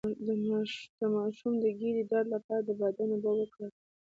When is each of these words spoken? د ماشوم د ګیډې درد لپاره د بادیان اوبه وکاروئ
د 0.97 0.99
ماشوم 1.15 1.53
د 1.59 1.65
ګیډې 1.79 2.03
درد 2.11 2.27
لپاره 2.35 2.61
د 2.63 2.69
بادیان 2.79 3.09
اوبه 3.13 3.31
وکاروئ 3.35 3.75